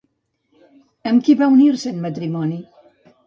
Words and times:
Amb 1.11 1.25
qui 1.27 1.35
va 1.41 1.51
unir-se 1.57 1.93
en 1.97 2.01
matrimoni? 2.09 2.59